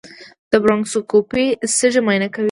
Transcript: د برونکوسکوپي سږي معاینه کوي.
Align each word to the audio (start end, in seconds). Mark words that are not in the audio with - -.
د 0.51 0.53
برونکوسکوپي 0.63 1.45
سږي 1.77 2.01
معاینه 2.05 2.27
کوي. 2.33 2.39